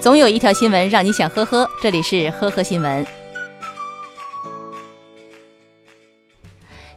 [0.00, 3.06] 总有一条新闻让你想呵呵，这里是呵呵新闻。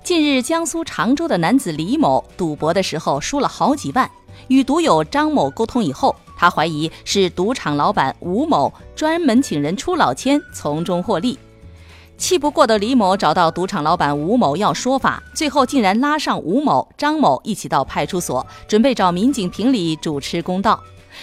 [0.02, 4.10] 近日，江苏常州的男子李某赌博的时候输了好几万，
[4.48, 11.38] 与赌友张某沟通以后，他怀疑是赌场老板吴某专门请人出老千，从中获利。
[12.18, 20.82] 气不过的李某找到赌场老板吴某要说法，最后竟然拉上吴某、张某一起到派出所，准备找民警评理，主持公道。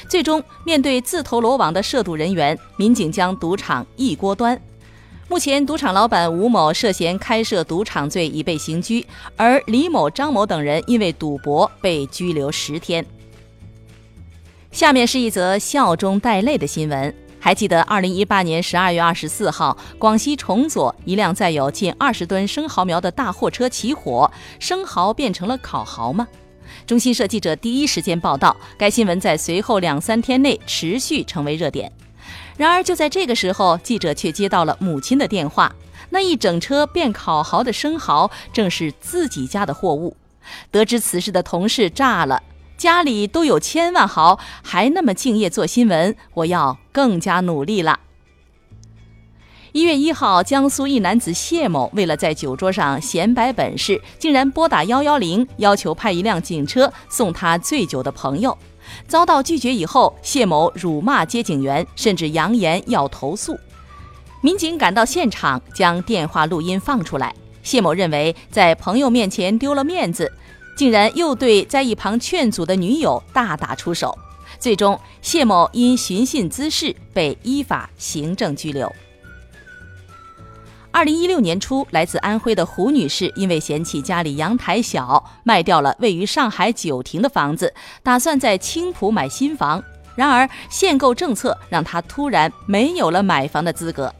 [0.09, 4.61] 最终，面对自投罗网的涉赌人员，民警将赌场一锅端。
[5.29, 13.07] 目前，赌场老板吴某涉嫌开设赌场罪已被刑拘，而李某、张某等人因为赌博被拘留十天。
[14.72, 17.14] 下面是一则笑中带泪的新闻。
[17.43, 26.29] 还记得二零一八年十二月二十四号，广西崇左一辆载有近二十吨生蚝苗的大货车起火，生蚝变成了烤蚝吗？
[26.87, 31.91] 中新社记者第一时间报道，该新闻在随后两三天内持续成为热点。
[32.56, 35.75] 然而，就在这个时候，记者却接到了母亲的电话。
[36.11, 40.17] 那一整车变烤蚝的生蚝，正是自己家的货物。
[40.71, 42.43] 得知此事的同事炸了：
[42.77, 48.01] 家里都有千万蚝，还那么敬业做新闻，我要更加努力了。
[49.73, 58.57] 一月一号，江苏一男子谢某为了在酒桌上显摆本事，竟然拨打幺幺零，要求派一辆警车送他醉酒的朋友。
[59.07, 63.57] 遭到拒绝以后，谢某辱骂接警员，甚至扬言要投诉。
[64.41, 67.33] 民警赶到现场，将电话录音放出来。
[67.62, 70.33] 谢某认为在朋友面前丢了面子，
[70.77, 74.19] 竟然又对在一旁劝阻的女友大打出手。
[74.59, 78.93] 最终，谢某因寻衅滋事被依法行政拘留。
[80.93, 89.83] 二零一六年初，来自安徽的胡女士因为嫌弃家里阳台小，卖掉了位于上海九亭的房子，打算在青浦买新房。
[90.17, 94.13] 然而，限购政策让她突然没有了买房的资格。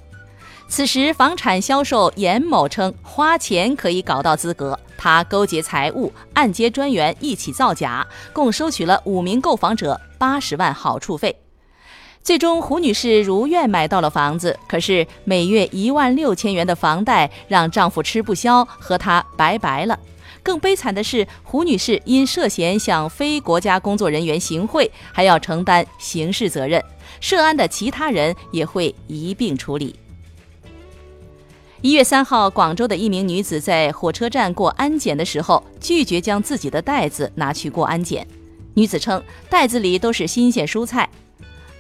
[0.69, 11.36] 此时，房产销售严某称，花钱可以搞到资格，他勾结财务、按揭专员一起造假，共收取了五名购房者八十万好处费。
[12.23, 19.98] 最终，胡女士如愿买到了房子，可是每月一万六千元的房贷让丈夫吃不消，和她拜拜了。
[20.42, 26.83] 更悲惨的是，胡女士因涉嫌向非国家工作人员行贿，还要承担刑事责任，
[27.20, 29.97] 涉案的其他人也会一并处理。
[31.80, 38.27] 一月三号，广州的一名女子在火车站过安检的时候，拒绝将自己的袋子拿去过安检。
[38.75, 41.09] 女子称，袋子里都是新鲜蔬菜。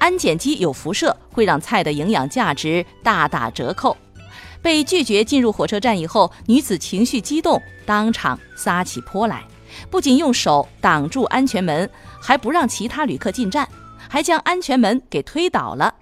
[0.00, 3.96] 安检机有辐射，会让菜的营养价值大打折扣。
[4.62, 9.44] 被拒绝进入火车站以后，女子情绪激动，当场撒起泼来，
[9.90, 11.88] 不仅用手挡住安全门，
[12.20, 13.68] 还不让其他旅客进站，
[14.08, 15.94] 还将安全门给推倒了。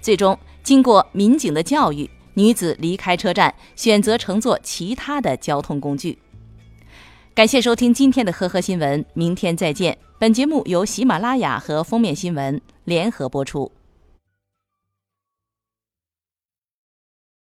[0.00, 6.18] 最终，经过民警的教育，女子离开车站，选择乘坐其他的交通工具。
[7.34, 9.96] 感谢收听今天的呵呵新闻，明天再见。
[10.20, 13.72] 本节目由喜马拉雅和封面新闻联合播出。